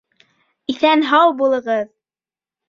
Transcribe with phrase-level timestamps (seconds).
[0.73, 1.93] Иҫән-һау булығыҙ!